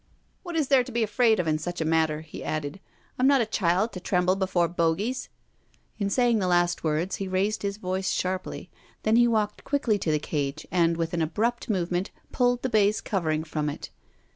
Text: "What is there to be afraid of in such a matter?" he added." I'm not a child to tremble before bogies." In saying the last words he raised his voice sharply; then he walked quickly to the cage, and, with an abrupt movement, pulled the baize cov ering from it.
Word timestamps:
"What 0.41 0.55
is 0.55 0.69
there 0.69 0.83
to 0.83 0.91
be 0.91 1.03
afraid 1.03 1.39
of 1.39 1.47
in 1.47 1.59
such 1.59 1.79
a 1.79 1.85
matter?" 1.85 2.21
he 2.31 2.43
added." 2.43 2.79
I'm 3.19 3.27
not 3.27 3.39
a 3.39 3.45
child 3.45 3.91
to 3.93 3.99
tremble 3.99 4.35
before 4.35 4.67
bogies." 4.67 5.29
In 5.99 6.09
saying 6.09 6.39
the 6.39 6.47
last 6.47 6.83
words 6.83 7.17
he 7.17 7.27
raised 7.27 7.61
his 7.61 7.77
voice 7.77 8.09
sharply; 8.09 8.71
then 9.03 9.15
he 9.15 9.27
walked 9.27 9.63
quickly 9.63 9.99
to 9.99 10.09
the 10.09 10.17
cage, 10.17 10.65
and, 10.71 10.97
with 10.97 11.13
an 11.13 11.21
abrupt 11.21 11.69
movement, 11.69 12.09
pulled 12.31 12.63
the 12.63 12.67
baize 12.69 12.99
cov 12.99 13.25
ering 13.25 13.45
from 13.45 13.69
it. 13.69 13.91